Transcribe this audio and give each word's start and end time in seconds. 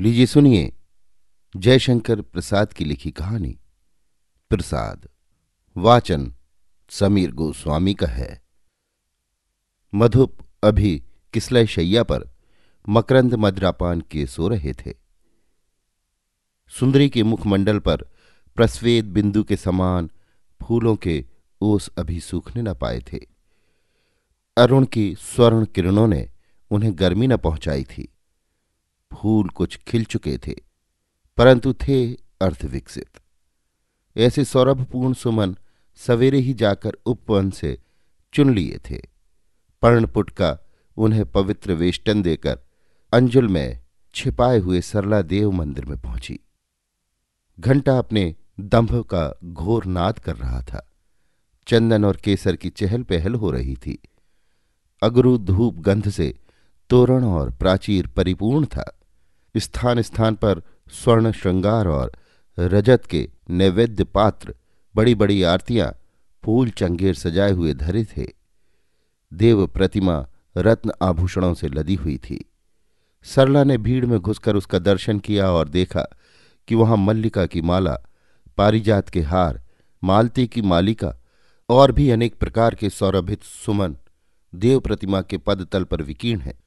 लीजिए 0.00 0.26
सुनिए 0.26 0.72
जयशंकर 1.56 2.20
प्रसाद 2.20 2.72
की 2.72 2.84
लिखी 2.84 3.10
कहानी। 3.10 3.58
प्रसाद, 4.50 5.08
वाचन 5.76 6.34
समीर 6.90 7.32
गोस्वामी 7.32 7.94
का 7.94 8.06
है। 8.06 8.42
मधुप 9.94 10.38
अभी 10.62 11.02
किसलय 11.32 11.66
शैया 11.66 12.02
पर 12.02 12.30
मकरंद 12.88 13.34
मद्रापान 13.34 14.00
के 14.00 14.26
सो 14.26 14.48
रहे 14.48 14.72
थे। 14.72 14.94
सुंदरी 16.68 17.08
के 17.08 17.22
मुखमंडल 17.22 17.78
पर 17.78 17.96
प्रस्वेद 18.56 19.04
बिंदु 19.04 19.44
के 19.44 19.56
समान 19.56 20.10
फूलों 20.62 20.96
के 20.96 21.24
ओस 21.60 21.90
अभी 21.98 22.20
सूखने 22.20 22.62
न 22.62 22.74
पाए 22.74 23.00
थे। 23.00 23.20
अरुण 24.56 24.86
की 24.86 25.14
स्वर्ण 25.14 25.64
किरणों 25.64 26.08
ने 26.08 26.30
उन्हें 26.70 26.98
गर्मी 26.98 27.26
न 27.26 27.36
पहुंचाई 27.36 27.84
थी। 27.84 28.12
फूल 29.16 29.48
कुछ 29.48 29.76
खिल 29.78 30.04
चुके 30.04 30.36
थे, 30.38 30.54
परंतु 31.38 31.72
थे 31.72 32.12
अर्धविकसित 32.40 33.20
ऐसे 34.16 34.44
सौरभपूर्ण 34.44 35.12
सुमन 35.14 35.56
सवेरे 36.00 36.38
ही 36.38 36.54
जाकर 36.54 36.96
उपवन 37.06 37.50
से 37.50 37.78
चुन 38.34 38.54
लिए 38.54 38.78
थे। 38.90 39.00
पर्णपुट 39.82 40.30
का 40.30 40.58
उन्हें 40.96 41.24
पवित्र 41.32 41.72
वेष्टन 41.72 42.22
देकर 42.22 42.58
अंजुल 43.12 43.48
में 43.48 43.80
छिपाए 44.14 44.58
हुए 44.58 44.80
सरला 44.80 45.20
देव 45.22 45.50
मंदिर 45.50 45.84
में 45.84 46.00
पहुँची। 46.00 46.38
घंटा 47.58 47.98
अपने 47.98 48.34
दंभ 48.60 48.94
का 49.04 49.38
घोर 49.44 49.84
नाद 49.84 50.18
कर 50.18 50.36
रहा 50.36 50.60
था। 50.62 50.86
चंदन 51.66 52.04
और 52.04 52.16
केसर 52.16 52.56
की 52.56 52.70
चहल 52.70 53.02
पहल 53.02 53.34
हो 53.34 53.50
रही 53.50 53.76
थी। 53.76 53.98
अगरू 55.02 55.36
धूप 55.38 55.78
गंध 55.80 56.08
से 56.08 56.34
तोरण 56.90 57.24
और 57.24 57.50
प्राचीर 57.50 58.06
परिपूर्ण 58.06 58.66
था। 58.66 58.92
स्थान 59.58 60.02
स्थान 60.02 60.34
पर 60.34 60.62
स्वर्ण 60.90 61.32
श्रृंगार 61.32 61.88
और 61.88 62.12
रजत 62.58 63.06
के 63.06 63.30
नैवेद्य 63.50 64.04
पात्र 64.04 64.54
बड़ी 64.96 65.14
बड़ी 65.14 65.42
आरतियाँ 65.42 65.96
फूल 66.44 66.70
चंगेर 66.70 67.14
सजाए 67.14 67.52
हुए 67.52 67.74
धरे 67.74 68.04
थे। 68.04 68.26
देव 69.34 69.66
प्रतिमा 69.66 70.26
रत्न 70.56 70.92
आभूषणों 71.02 71.54
से 71.54 71.68
लदी 71.68 71.94
हुई 71.94 72.18
थी। 72.18 72.52
सरला 73.22 73.64
ने 73.64 73.78
भीड़ 73.78 74.06
में 74.06 74.18
घुसकर 74.18 74.56
उसका 74.56 74.78
दर्शन 74.78 75.18
किया 75.18 75.50
और 75.50 75.68
देखा 75.68 76.06
कि 76.68 76.74
वहाँ 76.74 76.96
मल्लिका 76.96 77.46
की 77.46 77.60
माला, 77.60 77.98
पारिजात 78.56 79.08
के 79.08 79.20
हार, 79.20 79.62
मालती 80.04 80.46
की 80.46 80.62
मालिका 80.62 81.14
और 81.68 81.92
भी 81.92 82.10
अनेक 82.10 82.34
प्रकार 82.34 82.74
के 82.74 82.90
सौरभित 82.90 83.42
सुमन 83.42 83.96
देव 84.54 84.80
प्रतिमा 84.80 85.22
के 85.22 85.38
पद 85.38 85.68
तल 85.72 85.84
पर 85.84 86.02
विकीर्ण 86.02 86.40
है। 86.40 86.58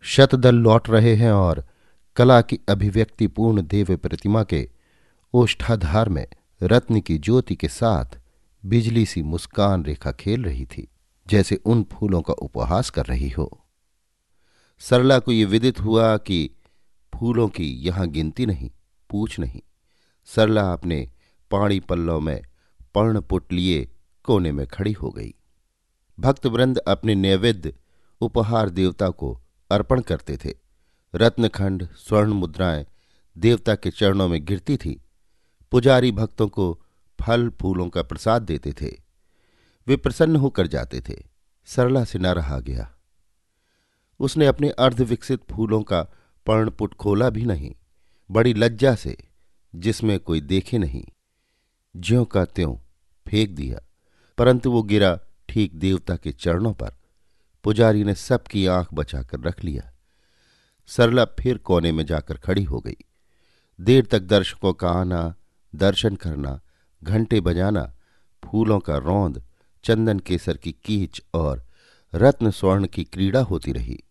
शतदल 0.00 0.54
लौट 0.54 0.90
रहे 0.90 1.14
हैं 1.14 1.32
और 1.32 1.69
कला 2.16 2.40
की 2.40 2.58
अभिव्यक्तिपूर्ण 2.68 3.62
देव 3.62 3.96
प्रतिमा 3.96 4.44
के 4.44 4.70
ओष्ठाधार 5.34 6.08
में 6.08 6.26
रत्न 6.62 7.00
की 7.00 7.18
ज्योति 7.18 7.56
के 7.56 7.68
साथ 7.68 8.18
बिजली 8.64 9.06
सी 9.06 9.22
मुस्कान 9.22 9.84
रेखा 9.84 10.12
खेल 10.12 10.44
रही 10.44 10.66
थी, 10.66 10.88
जैसे 11.28 11.56
उन 11.56 11.86
फूलों 11.92 12.22
का 12.22 12.32
उपहास 12.32 12.90
कर 12.90 13.06
रही 13.06 13.28
हो। 13.28 13.64
सरला 14.78 15.18
को 15.18 15.32
ये 15.32 15.44
विदित 15.44 15.80
हुआ 15.80 16.16
कि 16.16 16.50
फूलों 17.14 17.48
की 17.48 17.64
यहाँ 17.64 18.08
गिनती 18.08 18.46
नहीं, 18.46 18.70
पूछ 19.10 19.38
नहीं। 19.38 19.60
सरला 20.24 20.72
अपने 20.72 21.10
पाणी 21.50 21.80
पल्लव 21.80 22.20
में 22.20 22.42
पर्णपुट 22.94 23.52
लिए 23.52 23.88
कोने 24.24 24.52
में 24.52 24.66
खड़ी 24.66 24.92
हो 24.92 25.10
गई। 25.10 25.34
भक्तवृंद 26.20 26.78
अपने 26.78 27.14
नैवेद्य 27.14 27.74
उपहार 28.20 28.70
देवता 28.70 29.08
को 29.10 29.40
अर्पण 29.70 30.00
करते 30.00 30.36
थे। 30.36 30.59
रत्नखंड, 31.14 31.88
स्वर्ण 31.92 32.32
मुद्राएँ 32.32 32.86
देवता 33.38 33.74
के 33.74 33.90
चरणों 33.90 34.28
में 34.28 34.44
गिरती 34.44 34.76
थी। 34.76 35.02
पुजारी 35.70 36.12
भक्तों 36.12 36.48
को 36.48 36.82
फल 37.20 37.48
फूलों 37.48 37.88
का 37.88 38.02
प्रसाद 38.02 38.42
देते 38.42 38.72
थे। 38.72 38.96
वे 39.86 39.96
प्रसन्न 39.96 40.36
होकर 40.36 40.66
जाते 40.66 41.00
थे। 41.00 41.26
सरला 41.64 42.04
से 42.04 42.18
न 42.18 42.26
रहा 42.26 42.60
गया। 42.60 42.94
उसने 44.20 44.46
अपने 44.46 44.70
अर्धविकसित 44.70 45.40
फूलों 45.50 45.82
का 45.82 46.02
पर्णपुट 46.46 46.94
खोला 46.94 47.30
भी 47.30 47.44
नहीं। 47.44 47.74
बड़ी 48.30 48.54
लज्जा 48.54 48.94
से, 48.94 49.16
जिसमें 49.74 50.20
कोई 50.20 50.40
देखे 50.40 50.78
नहीं। 50.78 51.04
ज्यों 51.96 52.24
का 52.24 52.44
त्यों 52.44 52.76
फेंक 53.28 53.50
दिया। 53.50 53.80
परंतु 54.38 54.72
वो 54.72 54.82
गिरा 54.82 55.20
ठीक 55.48 55.74
देवता 55.74 56.16
के 56.16 56.32
चरणों 56.32 56.72
पर। 56.72 56.94
पुजारी 57.64 58.04
ने 58.04 58.14
सबकी 58.14 58.66
आँख 58.66 58.94
बचाकर 58.94 59.40
रख 59.40 59.64
लिया। 59.64 59.92
सरला 60.90 61.24
फिर 61.24 61.58
कोने 61.58 61.92
में 61.92 62.06
जाकर 62.06 62.36
खड़ी 62.36 62.62
हो 62.62 62.80
गई। 62.80 62.96
देर 63.80 64.06
तक 64.06 64.20
दर्शकों 64.20 64.72
का 64.72 64.90
आना, 64.90 65.34
दर्शन 65.74 66.16
करना, 66.16 66.60
घंटे 67.04 67.40
बजाना, 67.40 67.96
फूलों 68.44 68.80
का 68.80 68.96
रौंद, 68.96 69.44
चंदन 69.84 70.18
केसर 70.18 70.56
की 70.56 70.72
कीच 70.72 71.22
और 71.34 71.66
रत्न 72.14 72.50
स्वर्ण 72.50 72.86
की 72.86 73.04
क्रीड़ा 73.04 73.40
होती 73.40 73.72
रही। 73.72 74.04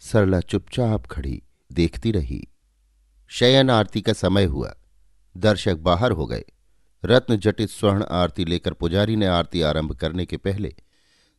सरला 0.00 0.40
चुपचाप 0.40 1.06
खड़ी 1.06 1.42
देखती 1.72 2.12
रही। 2.12 2.48
शयन 3.28 3.70
आरती 3.70 4.00
का 4.00 4.12
समय 4.12 4.44
हुआ। 4.44 4.74
दर्शक 5.36 5.76
बाहर 5.76 6.10
हो 6.10 6.26
गए। 6.26 6.44
रत्न 7.04 7.36
जटित 7.36 7.70
स्वर्ण 7.70 8.04
आरती 8.04 8.44
लेकर 8.44 8.72
पुजारी 8.72 9.16
ने 9.16 9.26
आरती 9.26 9.62
आरंभ 9.62 9.96
करने 9.96 10.26
के 10.26 10.36
पहले 10.36 10.74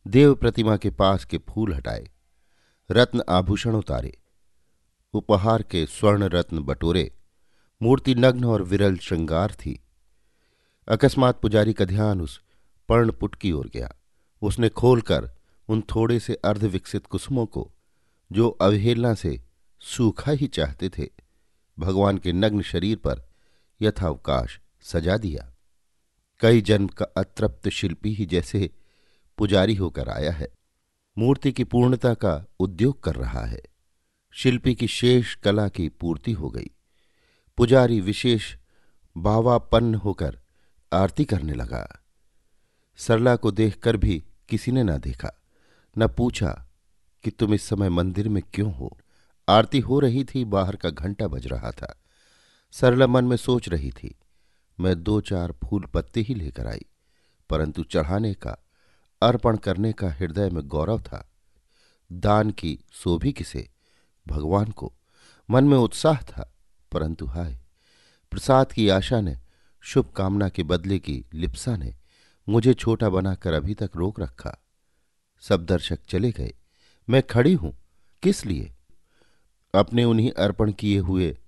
देव 0.06 0.34
प्रतिमा 0.34 0.76
के 0.76 0.90
पास 0.90 1.24
के 1.24 1.38
फूल 1.38 1.74
हटाए। 1.74 2.10
रत्न 2.90 3.22
आभूषण 3.28 3.74
उतारे। 3.74 4.18
उपहार 5.14 5.62
के 5.62 5.86
स्वर्ण 5.86 6.22
रत्न 6.22 6.58
बटोरे। 6.58 7.14
मूर्ति 7.82 8.14
नग्न 8.14 8.44
और 8.44 8.62
विरल 8.62 8.96
श्रृंगार 8.96 9.52
थी। 9.52 9.82
अकस्मात 10.88 11.40
पुजारी 11.40 11.72
का 11.72 11.84
ध्यान 11.84 12.20
उस 12.20 12.42
पर्णपुट 12.88 13.34
की 13.34 13.52
ओर 13.52 13.68
गया। 13.68 13.94
उसने 14.42 14.68
खोलकर 14.68 15.30
उन 15.68 15.80
थोड़े 15.80 16.20
से 16.20 16.34
अर्धविकसित 16.34 17.06
कुसुमों 17.06 17.46
को, 17.46 17.72
जो 18.32 18.48
अवहेलना 18.48 19.14
से 19.14 19.42
सूखा 19.80 20.32
ही 20.32 20.46
चाहते 20.46 20.88
थे, 20.88 21.08
भगवान 21.78 22.18
के 22.18 22.32
नग्न 22.32 22.62
शरीर 22.62 22.96
पर 22.96 23.28
यथावकाश 23.82 24.60
सजा 24.82 25.16
दिया। 25.16 25.54
कई 26.40 26.60
जन्म 26.60 26.86
का 26.86 27.04
अतृप्त 27.04 27.68
शिल्पी 27.68 28.14
ही 28.14 28.26
जैसे 28.26 28.70
पुजारी 29.38 29.74
होकर 29.74 30.08
आया 30.08 30.32
है। 30.32 30.48
मूर्ति 31.18 31.52
की 31.52 31.64
पूर्णता 31.64 32.14
का 32.14 32.46
उद्योग 32.60 33.02
कर 33.02 33.14
रहा 33.14 33.44
है। 33.44 33.62
शिल्पी 34.34 34.74
की 34.74 34.86
शेष 34.86 35.34
कला 35.34 35.68
की 35.68 35.88
पूर्ति 35.88 36.32
हो 36.32 36.50
गई। 36.50 36.70
पुजारी 37.56 38.00
विशेष 38.00 38.56
बावापन्न 39.16 39.94
होकर 39.94 40.38
आरती 40.92 41.24
करने 41.24 41.52
लगा। 41.52 41.86
सरला 42.96 43.36
को 43.36 43.50
देखकर 43.50 43.96
भी 43.96 44.22
किसी 44.48 44.72
ने 44.72 44.82
न 44.82 44.98
देखा, 44.98 45.30
न 45.98 46.08
पूछा 46.08 46.68
कि 47.24 47.30
तुम 47.30 47.54
इस 47.54 47.62
समय 47.62 47.88
मंदिर 47.88 48.28
में 48.28 48.42
क्यों 48.54 48.74
हो। 48.74 48.98
आरती 49.48 49.80
हो 49.80 49.98
रही 50.00 50.24
थी, 50.24 50.44
बाहर 50.44 50.76
का 50.76 50.90
घंटा 50.90 51.26
बज 51.26 51.46
रहा 51.46 51.70
था। 51.70 52.02
सरला 52.70 53.06
मन 53.06 53.24
में 53.24 53.36
सोच 53.36 53.68
रही 53.68 53.90
थी, 53.90 54.14
मैं 54.80 55.02
दो 55.02 55.20
चार 55.20 55.52
फूल 55.52 55.84
पत्ते 55.84 56.20
ही 56.20 56.34
लेकर 56.34 56.66
आई, 56.66 56.84
परंतु 57.50 57.82
चढ़ाने 57.82 58.34
का, 58.34 58.56
अर्पण 59.22 59.56
करने 59.56 59.92
का 59.92 60.10
हृदय 60.12 60.50
में 60.50 60.62
गौरव 60.68 61.00
था। 61.00 61.28
दान 62.12 62.50
की 62.50 62.78
सो 62.92 63.18
भी 63.18 63.32
किसे? 63.32 63.71
भगवान 64.28 64.70
को। 64.70 64.92
मन 65.50 65.64
में 65.64 65.78
उत्साह 65.78 66.16
था, 66.16 66.54
परंतु 66.92 67.26
हाय, 67.26 67.58
प्रसाद 68.30 68.72
की 68.72 68.88
आशा 68.88 69.20
ने 69.20 69.36
शुभ 69.80 70.10
कामना 70.16 70.48
के 70.48 70.62
बदले 70.62 70.98
की 70.98 71.24
लिप्सा 71.34 71.76
ने, 71.76 71.94
मुझे 72.48 72.74
छोटा 72.74 73.08
बनाकर 73.08 73.52
अभी 73.52 73.74
तक 73.74 73.90
रोक 73.96 74.20
रखा। 74.20 74.64
सब 75.40 75.64
दर्शक 75.64 75.98
चले 76.08 76.32
गए। 76.32 76.54
मैं 77.10 77.22
खड़ी 77.22 77.54
हूँ। 77.54 77.76
किस 78.22 78.46
लिए? 78.46 78.72
अपने 79.74 80.04
उन्हीं 80.04 80.32
अर्पण 80.32 80.72
किए 80.72 80.98
हुए 80.98 81.38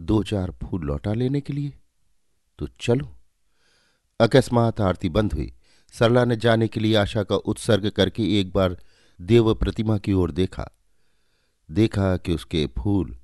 दो 0.00 0.22
चार 0.22 0.50
फूल 0.50 0.82
लौटा 0.82 1.12
लेने 1.12 1.40
के 1.40 1.52
लिए। 1.52 1.72
तो 2.58 2.68
चलो। 2.80 3.16
अकस्मात 4.20 4.80
आरती 4.80 5.08
बंद 5.08 5.32
हुई। 5.32 5.52
सरला 5.92 6.24
ने 6.24 6.36
जाने 6.36 6.68
के 6.68 6.80
लिए 6.80 6.96
आशा 6.96 7.22
का 7.22 7.36
उत्सर्ग 7.36 7.90
करके 7.90 8.40
एक 8.40 8.52
बार 8.52 8.76
देव 9.20 9.54
प्रतिमा 9.54 9.98
की 9.98 10.12
ओर 10.12 10.30
देखा। 10.30 10.77
देखा 11.70 12.16
कि 12.16 12.34
उसके 12.34 12.66
फूल 12.66 13.18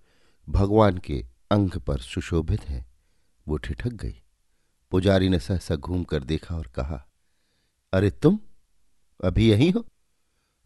भगवान 0.48 0.98
के 0.98 1.26
अंग 1.50 1.70
पर 1.70 1.98
सुशोभित 1.98 2.68
हैं। 2.68 2.92
वो 3.48 3.56
ठिठक 3.56 3.90
गई। 3.90 4.22
पुजारी 4.90 5.28
ने 5.28 5.38
सहसा 5.38 5.76
घूम 5.76 6.04
कर 6.04 6.24
देखा 6.24 6.56
और 6.56 6.66
कहा, 6.66 7.06
अरे 7.92 8.10
तुम? 8.10 8.38
अभी 9.24 9.50
यही 9.50 9.70
हो? 9.70 9.86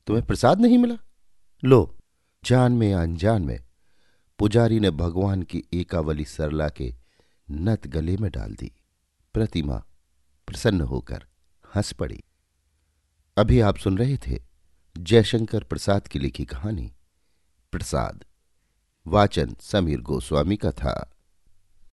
तुम्हें 0.07 0.27
प्रसाद 0.27 0.61
नहीं 0.61 0.79
मिला? 0.79 0.97
लो, 1.65 1.99
जान 2.45 2.73
में 2.73 2.91
या 2.91 3.03
अनजान 3.03 3.43
में 3.43 3.61
पुजारी 4.39 4.81
ने 4.81 4.91
भगवान 4.91 5.43
की 5.43 5.65
एकावली 5.73 6.25
सरला 6.25 6.69
के 6.69 6.95
नत 7.51 7.87
गले 7.87 8.17
में 8.17 8.31
डाल 8.31 8.55
दी। 8.55 8.73
प्रतिमा 9.35 9.85
प्रसन्न 10.47 10.81
होकर 10.81 11.27
हंस 11.77 11.93
पड़ी। 11.93 12.23
अभी 13.39 13.61
आप 13.61 13.77
सुन 13.77 13.99
रहे 13.99 14.17
थे 14.17 14.43
जयशंकर 14.99 15.65
प्रसाद 15.65 16.09
की 16.09 16.19
लिखी 16.19 16.45
कहानी। 16.45 16.95
प्रसाद। 17.73 18.25
वाचन 19.07 19.57
समीर 19.61 20.01
गोस्वामी 20.01 20.57
का 20.57 20.71
था। 20.71 21.18